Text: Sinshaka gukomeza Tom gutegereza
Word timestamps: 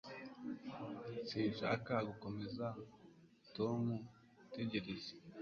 Sinshaka 1.29 1.93
gukomeza 2.09 2.65
Tom 3.55 3.81
gutegereza 4.37 5.11